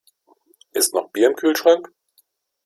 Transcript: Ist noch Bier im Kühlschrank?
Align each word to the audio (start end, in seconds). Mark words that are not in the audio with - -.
Ist 0.71 0.95
noch 0.95 1.11
Bier 1.11 1.27
im 1.29 1.35
Kühlschrank? 1.35 1.93